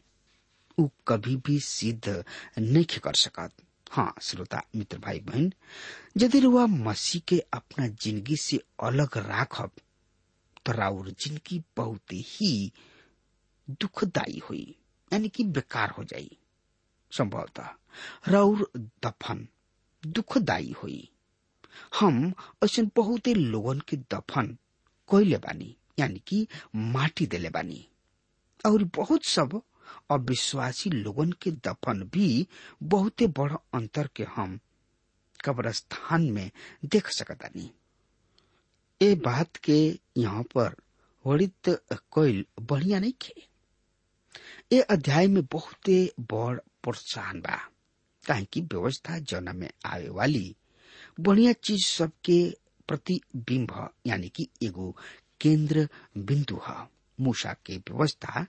उ 0.78 0.88
कभी 1.08 1.36
भी 1.46 1.58
सिद्ध 1.60 2.24
नहीं 2.58 2.84
कर 3.04 3.14
सकत। 3.16 3.52
हाँ 3.90 4.12
श्रोता, 4.22 4.62
मित्र 4.76 4.98
भाई 4.98 5.18
बहन 5.20 5.52
यदि 6.18 6.40
रुआ 6.40 6.66
मसीह 6.66 7.22
के 7.28 7.38
अपना 7.52 7.86
ज़िंदगी 7.88 8.36
से 8.36 8.60
अलग 8.84 9.16
राखब 9.18 9.70
राउर, 10.68 11.10
जिनकी 11.10 11.62
बहुत 11.76 12.12
ही 12.12 12.72
दुखदायी 13.70 14.38
हुई, 14.38 14.74
यानी 15.12 15.28
कि 15.28 15.44
बेकार 15.44 15.90
हो 15.90 16.04
जाई। 16.04 16.38
संभवतः 17.12 17.68
राउर 18.28 18.70
दफन 18.76 19.48
दुखदायी 20.06 20.70
हुई। 20.70 21.10
हम 22.00 22.34
ऐसे 22.64 22.82
बहुत 22.82 23.28
लोगन 23.28 23.80
के 23.80 23.96
दफन 23.96 24.58
कोयले 25.06 25.38
बानी, 25.38 25.76
यानी 25.98 26.22
कि 26.26 26.48
माटी 26.76 27.26
देले 27.26 27.50
बानी। 27.50 27.88
और 28.66 28.84
बहुत 28.84 29.24
सब 29.24 29.62
अविश्वासी 30.10 30.90
लोगन 30.90 31.32
के 31.32 31.50
दफन 31.50 32.02
भी 32.02 32.48
बहुते 32.82 33.26
बड़ 33.26 33.52
अंतर 33.52 34.08
के 34.16 34.24
हम 34.24 34.60
कब्रस्थान 35.44 36.30
में 36.30 36.50
देख 36.84 37.08
सकतानी। 37.08 37.70
ए 39.00 39.14
बात 39.24 39.56
के 39.64 39.78
यहाँ 40.16 40.42
पर 40.56 40.74
वर्णित 41.24 41.68
कोयल 42.12 42.44
बढ़िया 42.70 42.98
नहीं 43.00 43.12
खे। 43.22 43.42
ए 44.76 44.80
अध्याय 44.90 45.26
में 45.26 45.42
बहुते 45.52 45.98
बड़ 46.32 46.58
प्रोत्साहन 46.82 47.40
बा। 47.40 47.56
काहे 48.26 48.44
की 48.52 48.60
व्यवस्था 48.60 49.18
जौना 49.18 49.52
में 49.52 49.68
आवे 49.86 50.08
वाली 50.18 50.54
बढ़िया 51.20 51.52
चीज़ 51.64 51.86
सबके 51.86 52.40
प्रतिबिंब 52.88 53.70
यानी 54.06 54.28
कि 54.36 54.48
एगो 54.62 54.94
केंद्र 55.40 55.88
बिंदु 56.18 56.60
है। 56.68 56.76
मूसा 57.18 57.52
के 57.66 57.76
व्यवस्था 57.76 58.46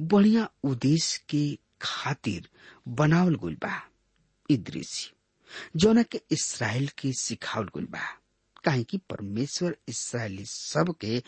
बढ़िया 0.00 0.48
उद्देश्य 0.64 1.20
के 1.30 1.42
खातिर 1.82 2.48
बनावल 3.00 3.34
गइल 3.44 3.54
बा। 3.62 3.82
दृश्य 4.50 5.12
जौना 5.80 6.02
के 6.02 6.20
इसराइल 6.32 6.88
के 6.98 7.12
सिखावल 7.20 7.66
गइल 7.76 7.84
बा। 7.90 8.04
काहे 8.66 8.82
कि 8.84 8.98
परमेश्वर 9.10 9.76
इसराइली 9.88 10.44
सब 10.46 10.94
के 11.00 11.22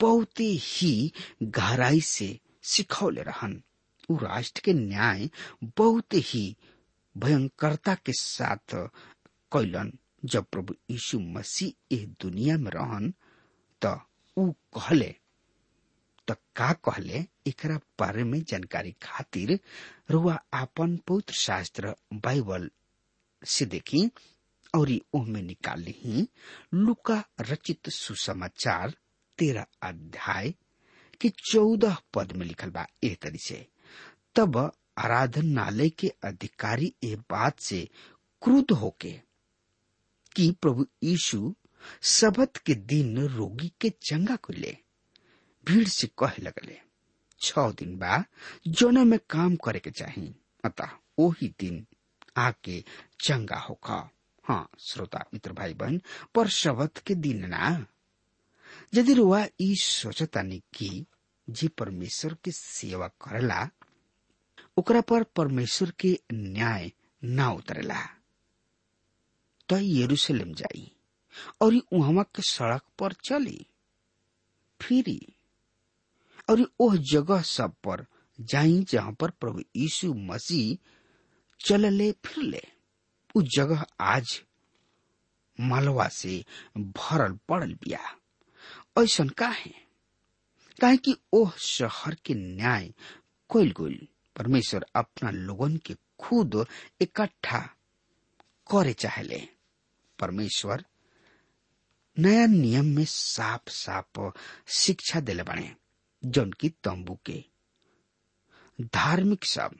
बहुत 0.00 0.40
ही 0.40 1.12
गहराई 1.42 2.00
से 2.00 2.38
सिखौले 2.62 3.22
रहन। 3.22 3.62
उ 4.10 4.16
राष्ट्र 4.16 4.60
के 4.64 4.72
न्याय 4.72 5.28
बहुत 5.78 6.14
ही 6.14 6.44
भयंकरता 7.16 7.94
के 7.94 8.12
साथ 8.12 8.74
कैलन 9.52 9.92
जब 10.24 10.44
प्रभु 10.52 10.74
यीशु 10.90 11.18
मसीह 11.20 11.94
इस 11.96 12.06
दुनिया 12.20 12.56
में 12.58 12.70
रहन, 12.70 13.12
त 13.82 14.00
उ 14.36 14.50
कहले, 14.76 15.14
त 16.28 16.36
का 16.56 16.72
कहले, 16.72 17.24
एकरा 17.46 17.76
बारे 17.98 18.24
में 18.24 18.42
जानकारी 18.42 18.92
खातिर 19.02 19.58
रुआ 20.10 20.38
आपन 20.54 20.96
पवित्र 21.08 21.34
शास्त्र 21.34 21.94
बाइबल 22.12 22.70
से 23.42 23.64
देखी। 23.66 24.10
और 24.74 24.90
ओहमे 25.14 25.40
निकाल 25.42 25.80
ली 25.82 26.26
लुका 26.74 27.22
रचित 27.50 27.88
सुसमाचार 27.94 28.94
तेरह 29.38 29.66
अध्याय 29.88 30.52
के 31.20 31.28
चौदह 31.50 31.96
पद 32.14 32.32
में 32.36 32.46
लिखल 32.46 32.70
बा 32.70 32.86
एह 33.04 33.16
तरी 33.22 33.38
से। 33.46 33.66
तब 34.36 34.56
आराधनालय 34.98 35.88
के 35.98 36.08
अधिकारी 36.24 36.92
ए 37.04 37.14
बात 37.30 37.60
से 37.60 37.88
क्रुद्ध 38.42 38.70
होके 38.80 39.12
कि 40.36 40.50
प्रभु 40.62 40.86
यीशु 41.04 41.54
सबत 42.18 42.56
के 42.66 42.74
दिन 42.92 43.18
रोगी 43.36 43.72
के 43.80 43.90
चंगा 44.08 44.36
को 44.46 44.52
ले 44.52 44.76
भीड़ 45.66 45.86
से 45.88 46.06
कहे 46.18 46.42
लगले 46.42 46.78
छ 47.42 47.58
दिन 47.78 47.96
बाद 47.98 48.24
जोना 48.78 49.04
में 49.04 49.18
काम 49.30 49.56
करे 49.64 49.78
के 49.86 49.90
चाहिए 49.90 50.34
अतः 50.64 50.90
वही 51.18 51.48
दिन 51.60 51.84
आके 52.42 52.80
चंगा 53.24 53.58
होगा 53.68 53.98
हाँ 54.44 54.70
श्रोता, 54.78 55.18
मित्र 55.34 55.52
भाई 55.52 55.74
बहन 55.74 56.00
पर 56.34 56.48
शबत 56.48 56.98
के 56.98 57.14
दिन 57.14 57.48
ना। 57.48 57.86
यदि 58.94 59.14
रुआ 59.14 59.46
ई 59.60 59.74
सोचतानी 59.74 60.62
कि 60.74 61.06
जे 61.50 61.68
परमेश्वर 61.68 62.36
के 62.44 62.50
सेवा 62.50 63.08
करेला 63.08 63.68
ओकरा 64.78 65.00
पर 65.00 65.22
परमेश्वर 65.22 65.90
के 65.90 66.20
न्याय 66.32 66.92
ना 67.24 67.50
उतरेला। 67.50 68.00
तो 69.68 69.78
यरूशलेम 69.78 70.54
जाई 70.54 70.96
और 71.60 71.74
उहवा 71.92 72.22
के 72.22 72.42
सड़क 72.42 72.82
पर 72.98 73.12
चली। 73.12 73.66
फिरी 74.82 75.36
और 76.50 76.70
ओह 76.80 76.96
जगह 76.96 77.42
सब 77.42 77.74
पर 77.84 78.06
जाई 78.40 78.82
जहाँ 78.82 79.12
पर 79.12 79.30
प्रभु 79.30 79.62
यीशु 79.76 80.14
मसीह 80.14 80.78
चलले 81.66 82.12
फिरले। 82.12 82.73
उ 83.34 83.42
जगह 83.42 83.86
आज 84.00 84.42
मलवा 85.60 86.08
से 86.08 86.44
भरल 86.76 87.38
पड़ल 87.48 87.74
बिया। 87.74 88.18
ऐसन 88.98 89.28
काहे? 89.28 89.70
काहे 90.80 90.96
कि 90.96 91.16
ओह 91.32 91.52
शहर 91.58 92.14
के 92.14 92.34
न्याय 92.34 92.94
कोइल 93.48 93.72
गोल 93.72 94.08
परमेश्वर 94.36 94.86
अपना 94.96 95.30
लोगन 95.30 95.76
के 95.76 95.96
खुद 96.18 96.66
इकट्ठा 97.00 97.58
करे 98.70 98.92
चाहले। 98.92 99.48
परमेश्वर 100.18 100.84
नया 102.18 102.46
नियम 102.46 102.84
में 102.84 103.04
साफ़ 103.04 103.70
साफ़ 103.70 104.30
शिक्षा 104.68 105.20
दिले 105.20 105.42
बने, 105.42 105.76
जौन 106.24 106.52
की 106.52 106.68
तंबू 106.68 107.18
के 107.26 107.44
धार्मिक 108.80 109.44
सब 109.44 109.70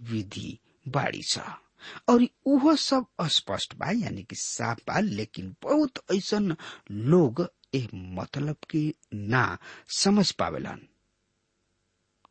विधि 0.00 0.58
बाड़ी 0.88 1.22
सा। 1.22 1.62
और 2.08 2.26
उहो 2.46 2.76
सब 2.76 3.06
अस्पष्ट 3.20 3.74
बा, 3.74 3.90
यानी 3.90 4.22
कि 4.22 4.36
साफ़ 4.36 4.80
बा, 4.88 4.98
लेकिन 5.00 5.56
बहुत 5.62 5.98
ऐसन 6.14 6.56
लोग 6.90 7.48
ए 7.74 7.88
मतलब 7.94 8.56
के 8.70 8.94
ना 9.14 9.58
समझ 9.96 10.30
पावेलन। 10.32 10.86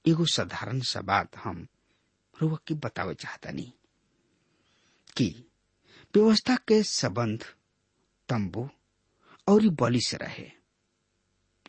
एगो 0.08 0.26
साधारण 0.26 0.80
सा 0.80 1.02
बात 1.02 1.38
हम 1.38 1.68
रुआ 2.42 2.58
की 2.68 2.74
बतावे 2.74 3.14
चाहता 3.14 3.52
नहीं 3.52 3.72
कि 5.18 5.46
व्यवस्था 6.16 6.56
के 6.56 6.82
संबंध 6.84 7.44
तंबू 8.30 8.70
और 9.48 9.68
बलि 9.70 10.02
से 10.02 10.18
रहे। 10.18 10.52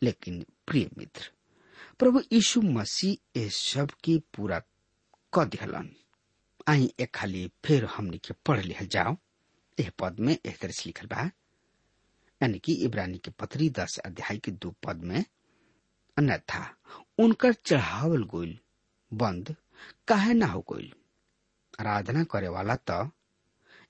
लेकिन 0.03 0.45
प्रिय 0.67 0.91
मित्र, 0.99 1.31
प्रभु 1.99 2.21
यीशु 2.33 2.61
मसीह 2.63 3.41
इस 3.41 3.57
सब 3.57 3.91
के 4.05 4.19
पूरा 4.19 4.63
क 5.35 5.45
दिहलन। 5.45 5.91
आई 6.69 6.95
एक 7.01 7.15
खाली 7.15 7.51
फिर 7.65 7.85
हमने 7.85 8.19
के 8.19 8.35
पढ़ 8.47 8.61
लिहल 8.61 8.87
जाओ। 8.87 9.17
एह 9.79 9.91
पद 9.99 10.21
में 10.21 10.39
एक 10.47 10.59
तरह 10.59 10.83
लिखल 10.87 11.07
बा। 11.07 11.31
यानी 12.41 12.59
कि 12.59 12.75
इब्रानी 12.75 13.19
के 13.19 13.31
पत्री 13.31 13.71
दस 13.71 13.99
अध्याय 13.99 14.39
के 14.39 14.51
दो 14.53 14.75
पद 14.87 15.03
में, 15.05 15.25
अन्यथा, 16.17 16.77
उनकर 17.19 17.53
चढ़ावल 17.53 18.23
गोइल, 18.25 18.59
बंद, 19.13 19.57
काहे 20.09 20.35
ना 20.35 20.47
हो 20.47 20.65
गोइल? 20.69 20.93
आराधना 21.81 22.25
करे 22.25 22.49
वाला 22.49 22.77
तो 22.77 23.11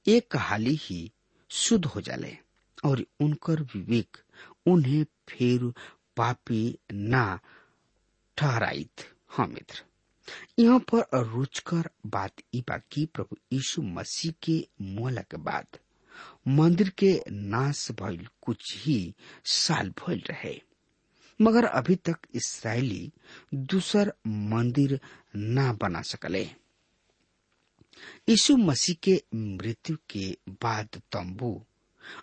एक 0.06 0.36
हाली 0.36 0.74
ही 0.74 1.12
शुद्ध 1.50 1.84
हो 1.84 2.00
जाले, 2.00 2.36
और 2.84 3.04
उनकर 3.20 3.60
विवेक 3.60 4.16
उन्हें 4.66 5.04
फिर 5.28 5.72
पापी 6.16 6.78
ना 6.92 7.40
ठहराइत 8.36 9.04
हाँ 9.28 9.46
मित्र। 9.46 9.84
यहाँ 10.58 10.84
पर 10.94 11.26
रुचकर 11.26 11.90
बात 12.06 12.32
ई 12.54 12.64
प्रभु 13.14 13.36
यीशु 13.52 13.82
मसीह 13.82 14.32
के 14.42 14.68
मोला 14.80 15.22
के 15.22 15.36
बाद 15.36 15.66
मंदिर 16.48 16.88
के 16.88 17.22
नाश 17.30 17.90
भइल 17.92 18.26
कुछ 18.42 18.76
ही 18.78 19.14
साल 19.44 19.90
भइल 19.90 20.22
रहे। 20.30 20.62
मगर 21.42 21.64
अभी 21.64 21.94
तक 21.94 22.16
इसराइली 22.34 23.12
दूसर 23.54 24.12
मंदिर 24.26 25.00
ना 25.36 25.72
बना 25.72 26.02
सकले। 26.02 26.42
यीशु 28.28 28.56
मसीह 28.56 28.96
के 29.02 29.22
मृत्यु 29.34 29.96
के 30.10 30.36
बाद 30.50 30.88
तंबू 30.96 31.66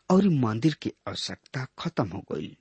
और 0.09 0.29
मंदिर 0.29 0.73
की 0.73 0.91
आवश्यकता 1.07 1.67
खत्म 1.79 2.07
हो 2.07 2.25
गई। 2.31 2.57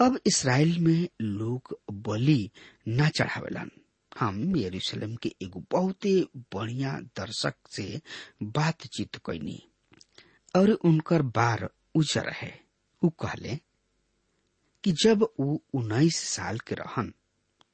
अब 0.00 0.20
इसराइल 0.26 0.78
में 0.78 1.08
लोग 1.20 1.80
बलि 1.92 2.50
न 2.88 3.08
चढ़ावेलन। 3.08 3.70
हम 4.18 4.56
यरूशलेम 4.56 5.14
के 5.22 5.32
एगो 5.42 5.62
बहुते 5.72 6.12
बढ़िया 6.54 6.92
दर्शक 7.18 7.54
से 7.76 8.00
बातचीत 8.58 9.16
कैनी 9.26 9.58
और 10.56 10.70
उनकर 10.70 11.22
बार 11.38 11.68
उजर 11.96 12.28
है। 12.40 12.52
उ 13.02 13.08
कहले 13.22 13.58
कि 14.84 14.92
जब 15.02 15.22
उ 15.22 15.56
उन्नीस 15.78 16.16
साल 16.28 16.58
के 16.68 16.74
रहन, 16.74 17.12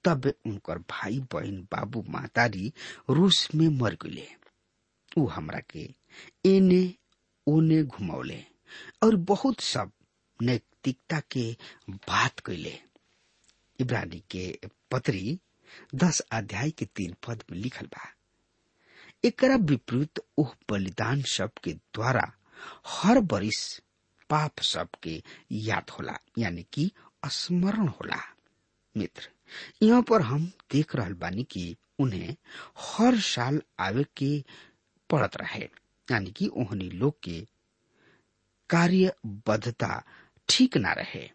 तब 0.05 0.33
उनकर 0.47 0.79
भाई 0.91 1.19
बहन 1.33 1.61
बाबू 1.73 2.03
मातारी 2.13 2.73
रूस 3.11 3.49
में 3.55 3.69
मर 3.81 3.97
गए 4.05 4.27
उ 5.19 5.27
हमरा 5.35 5.61
के 5.71 5.89
एने 6.47 6.83
ओने 7.47 7.83
घुमौले 7.83 8.43
और 9.05 9.17
बहुत 9.31 9.61
सब 9.61 9.91
नैतिकता 10.41 11.21
के 11.33 11.51
बात 11.91 12.41
कैले 12.47 12.79
इब्रानी 13.79 14.23
के 14.31 14.47
पत्री 14.93 15.39
दस 15.95 16.21
अध्याय 16.33 16.71
के 16.71 16.85
तीन 16.85 17.15
पद 17.27 17.43
में 17.51 17.59
लिखल 17.59 17.87
बा। 17.87 18.09
एकरा 19.25 19.57
विपरीत 19.57 20.21
ओह 20.39 20.55
बलिदान 20.71 21.23
सब 21.23 21.51
के 21.65 21.73
द्वारा 21.73 22.33
हर 22.89 23.21
बरिस 23.21 23.81
पाप 24.31 24.61
सब 24.61 24.89
के 25.03 25.23
याद 25.53 25.91
होला, 25.91 26.17
यानी 26.39 26.67
कि 26.73 26.91
स्मरण 27.27 27.89
होला। 27.89 28.21
मित्र, 28.97 29.29
यहाँ 29.83 30.03
पर 30.03 30.23
हम 30.23 30.53
देख 30.73 30.95
रहल 30.97 31.13
बानी 31.13 31.43
कि 31.43 31.77
उन्हें 31.99 32.37
हर 32.79 33.19
साल 33.21 33.63
आवे 33.81 34.05
के 34.17 34.45
पड़त 35.11 35.37
रहे, 35.37 35.69
यानी 36.11 36.31
कि 36.31 36.47
ओहनी 36.47 36.89
लोग 36.91 37.21
के 37.23 37.41
कार्यबद्धता 38.71 40.03
ठीक 40.49 40.77
ना 40.77 40.93
रहे। 40.93 41.29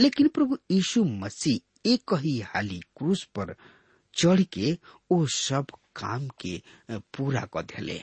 लेकिन 0.00 0.28
प्रभु 0.28 0.58
यीशु 0.70 1.04
मसीह 1.04 1.58
एक 1.84 2.14
ही 2.22 2.38
हाली 2.54 2.78
क्रूस 2.96 3.24
पर 3.36 3.54
चढ़ 4.14 4.40
के 4.56 4.76
ओ 5.12 5.24
सब 5.34 5.66
काम 5.96 6.28
के 6.40 6.60
पूरा 7.16 7.40
कर 7.54 7.62
दिले 7.74 8.00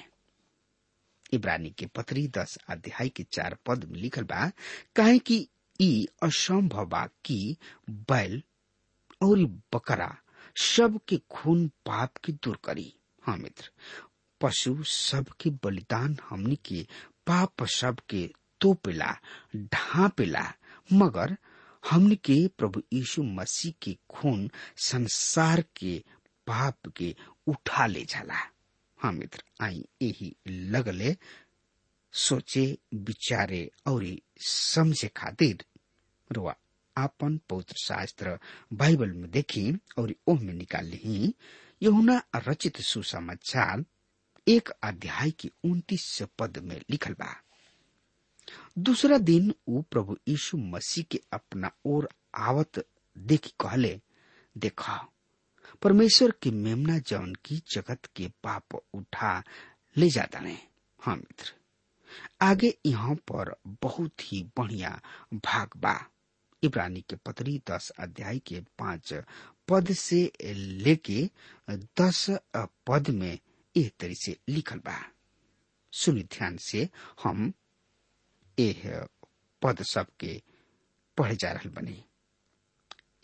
इब्रानी 1.33 1.69
के 1.79 1.85
पत्री 1.95 2.27
दस 2.37 2.57
अध्याय 2.69 3.09
के 3.15 3.23
चार 3.33 3.57
पद 3.65 3.83
में 3.91 3.99
लिखल 3.99 4.23
बा, 4.23 4.49
काहे 4.95 5.17
कि 5.19 5.47
ई 5.81 6.07
असंभव 6.23 6.85
बा 6.89 7.05
कि 7.25 7.55
बैल 8.11 8.41
और 9.23 9.43
बकरा 9.75 10.15
सब 10.73 10.99
के 11.09 11.17
खून 11.31 11.67
पाप 11.85 12.17
के 12.25 12.31
दूर 12.43 12.57
करी। 12.65 12.93
हाँ 13.23 13.35
मित्र, 13.37 13.69
पशु 14.41 14.75
सब 14.87 15.27
के 15.41 15.49
बलिदान 15.63 16.17
हमनी 16.29 16.55
के, 16.65 16.85
पाप 17.27 17.63
सब 17.75 17.99
के 18.09 18.25
तोपेला, 18.61 19.11
ढापेला, 19.55 20.51
मगर 20.93 21.35
हमनी 21.83 22.15
के 22.25 22.35
प्रभु 22.57 22.81
यीशु 22.93 23.23
मसीह 23.23 23.73
के 23.81 23.97
खून 24.09 24.49
संसार 24.85 25.61
के 25.77 25.97
पाप 26.47 26.87
के 26.97 27.15
उठा 27.49 27.85
ले 27.87 28.03
जाला 28.09 28.35
हाँ 28.99 29.11
मित्र 29.13 29.43
आई 29.63 29.83
यही 30.01 30.35
लगले, 30.47 31.15
सोचे, 32.13 32.77
विचारे 32.93 33.69
और 33.87 34.05
समझे 34.47 35.07
खातिर 35.17 35.63
रुआ 36.29 36.55
आपन 36.95 37.37
पवित्र 37.49 37.75
शास्त्र 37.83 38.37
बाइबल 38.73 39.11
में 39.13 39.29
देखी 39.31 39.71
और 39.99 40.13
ओह 40.27 40.39
में 40.43 40.53
निकाल 40.53 40.85
ली। 40.85 41.33
यहुना 41.81 42.21
रचित 42.47 42.77
सुसमाचार 42.81 43.83
एक 44.47 44.69
अध्याय 44.83 45.31
की 45.39 45.51
उन्तीस 45.65 46.21
पद 46.39 46.57
में 46.63 46.79
लिखल 46.89 47.13
बा। 47.19 47.33
दूसरा 48.77 49.17
दिन 49.17 49.53
वो 49.69 49.81
प्रभु 49.91 50.15
यीशु 50.27 50.57
मसीह 50.57 51.05
के 51.11 51.19
अपना 51.33 51.71
ओर 51.85 52.07
आवत 52.35 52.83
देखी 53.15 53.51
कहले, 53.59 53.99
देखा, 54.55 54.97
परमेश्वर 55.81 56.31
के 56.41 56.51
मेमना 56.51 56.97
जौन 57.09 57.33
की 57.45 57.61
जगत 57.71 58.05
के 58.15 58.27
पाप 58.43 58.75
उठा 58.75 59.41
ले 59.95 60.09
जाता 60.09 60.39
ने 60.39 60.57
हाँ 60.99 61.15
मित्र, 61.15 61.53
आगे 62.41 62.73
यहाँ 62.85 63.15
पर 63.31 63.55
बहुत 63.83 64.31
ही 64.31 64.43
बढ़िया 64.57 64.99
भाग 65.33 65.77
बा। 65.77 65.95
इब्रानी 66.63 67.01
के 67.09 67.15
पत्री 67.25 67.57
दस 67.69 67.89
अध्याय 67.99 68.39
के 68.47 68.59
पाँच 68.79 69.13
पद 69.67 69.91
से 69.93 70.31
लेके 70.43 71.29
दस 71.99 72.25
पद 72.87 73.09
में 73.13 73.37
एक 73.75 73.93
तरह 73.99 74.13
से 74.13 74.37
लिखल 74.49 74.77
बा। 74.85 74.97
सुनि 75.93 76.23
ध्यान 76.33 76.57
से 76.61 76.87
हम 77.23 77.51
एह 78.57 78.83
पद 79.61 79.81
सब 79.83 80.07
के 80.19 80.41
पढ़े 81.17 81.35
जा 81.35 81.51
रहल 81.51 81.69
बनी। 81.75 82.03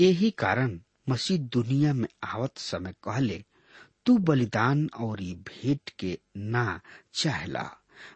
यही 0.01 0.29
कारण 0.31 0.79
मसीह 1.09 1.37
दुनिया 1.53 1.93
में 1.93 2.07
आवत 2.23 2.57
समय 2.57 2.93
कहले, 3.03 3.43
तू 4.05 4.17
बलिदान 4.17 4.87
और 4.99 5.21
ये 5.21 5.33
भेंट 5.49 5.89
के 5.99 6.17
ना 6.37 6.79
चाहला, 7.13 7.69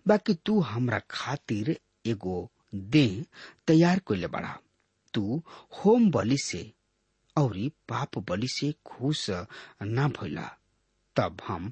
बाकी 0.08 0.34
तू 0.46 0.60
हमरा 0.60 1.00
खातिर 1.12 1.78
एगो 2.06 2.50
देह 2.76 3.26
तैयार 3.68 4.00
कैले 4.08 4.28
बड़ा। 4.28 4.58
तू 5.14 5.44
होम 5.78 6.10
बलि 6.12 6.38
से 6.44 6.72
और 7.36 7.58
पाप 7.90 8.18
बलि 8.30 8.48
से 8.50 8.74
खुश 8.86 9.30
ना 9.30 10.08
भइला, 10.08 10.50
तब 11.16 11.42
हम 11.48 11.72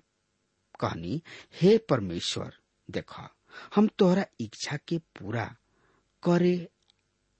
कहनी, 0.79 1.21
हे 1.62 1.77
परमेश्वर, 1.89 2.53
देखा 2.89 3.29
हम 3.76 3.88
तोहरा 4.00 4.26
इच्छा 4.39 4.78
के 4.88 4.98
पूरा 4.98 5.46
करे 6.24 6.68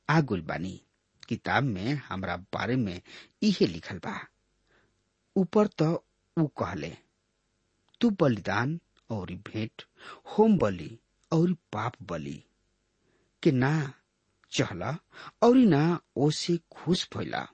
आगुल 0.10 0.42
बानी। 0.42 0.82
किताब 1.30 1.64
में, 1.64 1.94
हमरा 1.96 2.36
बारे 2.38 2.76
में 2.76 3.02
इहे 3.44 3.68
लिखल 3.68 3.98
बा। 3.98 4.20
ऊपर 5.36 5.68
तो 5.68 6.06
ऊ 6.38 6.46
कहले, 6.48 6.98
तू 8.02 8.10
बलिदान 8.10 8.80
और 9.10 9.32
भेंट, 9.48 9.84
होम 10.26 10.58
बलि 10.58 11.00
और 11.32 11.54
पाप 11.74 11.94
बलि, 12.02 12.44
के 13.44 13.52
ना 13.52 13.94
चहला 14.52 14.98
और 15.44 15.56
ना 15.56 16.00
ओसे 16.16 16.58
खुश 16.72 17.08
भइला। 17.16 17.48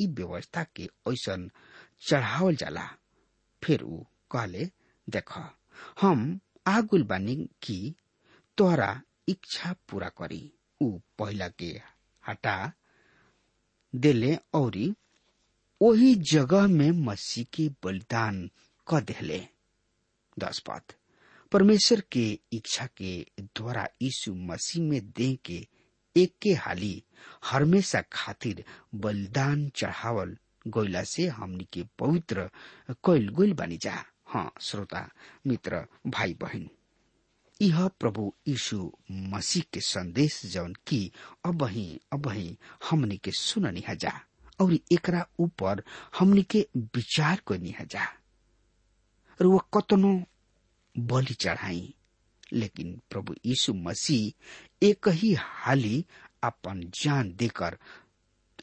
ई 0.00 0.06
व्यवस्था 0.06 0.64
के 0.76 0.88
ऐसन 1.08 1.50
चढ़ावल 2.08 2.56
जाला। 2.56 2.88
फिर 3.62 3.82
ऊ 3.82 4.04
कहले 4.30 4.70
देख 5.08 5.32
हम 6.00 6.40
आगुल 6.70 7.02
बानी 7.10 7.34
कि 7.62 7.78
तोहरा 8.58 8.90
इच्छा 9.28 9.74
पूरा 9.88 10.08
करी। 10.18 10.42
ऊ 10.80 10.90
पहला 11.18 11.48
के 11.58 11.70
हटा 12.24 12.56
देले 13.94 14.36
औरी 14.54 14.92
वही 15.80 16.14
जगह 16.32 16.66
में 16.68 16.90
मसीह 17.06 17.44
के 17.54 17.68
बलिदान 17.84 18.48
क 18.86 19.00
देले। 19.10 19.40
दस 20.38 20.58
पद 20.68 20.92
परमेश्वर 21.52 22.00
के 22.12 22.26
इच्छा 22.52 22.86
के 22.96 23.12
द्वारा 23.56 23.86
यीशु 24.02 24.34
मसीह 24.50 24.82
में 24.90 25.00
दे 25.16 25.34
के 25.44 25.66
एक 26.16 26.34
के 26.42 26.52
हाली 26.54 27.02
हमेशा 27.50 28.00
खातिर 28.12 28.64
बलिदान 29.04 29.68
चढ़ावल 29.76 30.36
गोइला 30.68 31.02
से 31.14 31.26
हमनी 31.38 31.64
के 31.72 31.82
पवित्र 31.98 32.48
कैल 33.06 33.28
गोइल 33.36 33.52
बनी 33.60 33.76
जा। 33.82 34.04
हाँ 34.32 34.52
श्रोता, 34.60 35.08
मित्र 35.46 35.86
भाई 36.06 36.34
बहन 36.34 36.68
यह 37.60 37.88
प्रभु 38.00 38.32
यीशु 38.48 38.92
मसीह 39.10 39.62
के 39.72 39.80
संदेश 39.80 40.40
जौन 40.46 40.74
की 40.86 41.12
अब 41.44 41.62
ही 41.64 42.00
अब 42.12 42.28
ही 42.28 42.58
हमनी 42.90 43.16
के 43.16 43.30
सुननी 43.30 43.84
जा, 43.96 44.12
और 44.60 44.74
एकरा 44.92 45.26
ऊपर 45.40 45.82
हमनी 46.18 46.42
के 46.42 46.66
विचार 46.76 47.40
करनी 47.46 47.74
जा। 47.86 48.04
और 49.40 49.46
वो 49.46 49.58
कतनो 49.76 50.22
बलि 50.98 51.34
चढ़ाई, 51.34 51.94
लेकिन 52.52 53.00
प्रभु 53.10 53.34
यीशु 53.46 53.74
मसीह 53.74 54.86
एक 54.86 55.08
ही 55.08 55.34
हाली 55.38 56.04
अपन 56.42 56.90
जान 56.94 57.34
देकर 57.34 57.78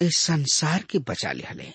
इस 0.01 0.17
संसार 0.17 0.83
के 0.83 0.99
बचा 0.99 1.31
ले 1.31 1.73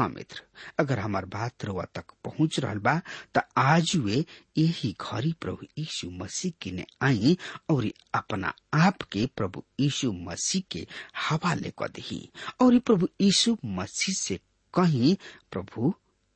हाँ 0.00 0.08
मित्र, 0.08 0.42
अगर 0.78 0.98
हमार 0.98 1.24
बात 1.26 1.64
रुआ 1.64 1.84
तक 1.94 2.12
पहुँच 2.24 2.58
रहा 2.60 2.74
बा, 2.74 3.00
त 3.36 3.42
आज 3.56 3.92
वे 3.96 4.24
यही 4.58 4.94
घड़ी 5.00 5.32
प्रभु 5.40 5.66
यीशु 5.78 6.10
मसीह 6.10 6.52
के 6.62 6.70
ने 6.70 6.84
आई 7.02 7.36
और 7.70 7.90
अपना 8.14 8.52
आप 8.74 9.02
के 9.02 9.26
प्रभु 9.36 9.64
यीशु 9.80 10.12
मसीह 10.12 10.62
के 10.70 10.86
हवाले 11.28 11.70
कर 11.78 11.88
दही। 11.88 12.28
और 12.60 12.78
प्रभु 12.78 13.08
यीशु 13.20 13.56
मसीह 13.64 14.14
से 14.14 14.40
कहीं, 14.74 15.16
प्रभु, 15.52 15.94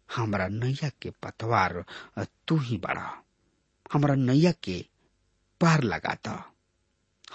हमारा 0.08 0.48
नैया 0.48 0.90
के 1.02 1.10
पतवार 1.22 1.84
तू 2.48 2.56
ही 2.58 2.76
बड़ा, 2.78 3.10
हमारा 3.92 4.14
नैया 4.14 4.52
के 4.62 4.84
पार 5.60 5.82
लगाता 5.82 6.42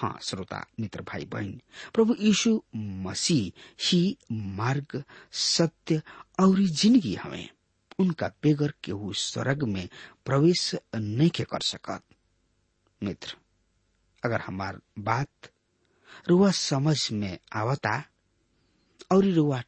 हाँ 0.02 0.18
श्रोता, 0.24 0.66
मित्र 0.80 1.02
भाई 1.08 1.26
बहन 1.32 1.60
प्रभु 1.94 2.16
यीशु 2.20 2.52
मसीह 2.76 3.62
ही 3.86 4.18
मार्ग, 4.32 5.04
सत्य 5.32 6.02
और 6.40 6.60
ज़िंदगी 6.62 7.14
हमें 7.16 7.50
उनका 8.00 8.28
बेगर 8.44 8.74
केहू 8.84 9.12
स्वर्ग 9.14 9.64
में 9.68 9.88
प्रवेश 10.26 10.74
नहीं 10.96 11.30
के 11.36 11.44
कर 11.44 11.62
सकत। 11.62 12.04
मित्र, 13.02 13.36
अगर 14.24 14.42
हमार 14.42 14.80
बात 15.00 15.52
रुआ 16.30 16.52
समझ 16.52 16.98
में 17.12 17.38
आवता 17.56 18.04
और 19.12 19.26
रुआ 19.26 19.62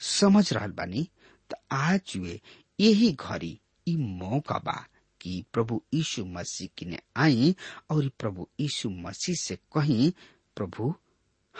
समझ 0.00 0.52
रहल 0.52 0.70
बानी 0.72 1.08
तो 1.50 1.56
आज 1.76 2.12
वे 2.16 2.40
यही 2.80 3.12
घड़ी 3.12 3.58
मौका 3.88 4.58
बा 4.64 4.84
कि 5.20 5.44
प्रभु 5.52 5.82
यीशु 5.94 6.24
मसीह 6.24 6.68
की 6.78 6.86
ने 6.86 6.98
आई 7.16 7.56
और 7.90 8.08
प्रभु 8.18 8.48
यीशु 8.60 8.90
मसीह 8.90 9.34
से 9.34 9.56
कहीं 9.56 10.12
प्रभु 10.56 10.94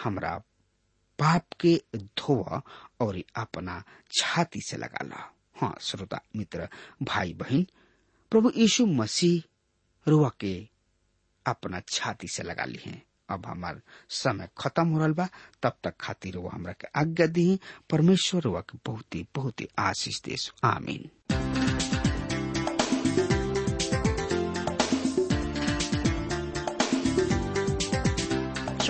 हमरा 0.03 0.37
पाप 1.19 1.45
के 1.59 1.81
धोव 1.95 2.61
और 2.99 3.21
अपना 3.35 3.83
छाती 4.17 4.61
से 4.61 4.77
लगा 4.77 5.03
ला। 5.03 5.33
हाँ 5.55 5.77
श्रोता, 5.81 6.21
मित्र, 6.35 6.69
भाई, 7.03 7.33
बहन, 7.33 7.67
प्रभु 8.31 8.51
यीशु 8.57 8.85
मसीह 8.85 9.43
रुआ 10.07 10.31
के 10.39 10.69
अपना 11.45 11.81
छाती 11.93 12.27
से 12.27 12.43
लगा 12.43 12.65
ली 12.65 12.79
है। 12.85 13.03
अब 13.29 13.45
हमार 13.45 13.81
समय 14.09 14.49
खत्म 14.57 14.87
हो 14.87 14.97
रहा 14.97 15.07
बा, 15.07 15.29
तब 15.63 15.77
तक 15.83 15.93
खातिर 16.01 16.37
वो 16.37 16.49
हमरा 16.49 16.73
के 16.73 16.87
आज्ञा 16.95 17.27
दी 17.27 17.59
परमेश्वर 17.89 18.41
रुआ 18.41 18.61
के 18.61 18.77
बहुत 18.85 19.15
ही 19.15 19.25
बहुत 19.35 19.61
ही 19.61 19.67
आशीष 19.79 20.21
देश 20.21 20.53
आमीन। 20.63 21.09